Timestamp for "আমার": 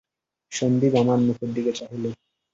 1.01-1.19